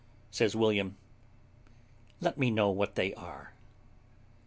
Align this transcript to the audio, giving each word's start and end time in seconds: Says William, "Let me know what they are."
Says 0.31 0.55
William, 0.55 0.97
"Let 2.21 2.35
me 2.35 2.49
know 2.49 2.71
what 2.71 2.95
they 2.95 3.13
are." 3.13 3.53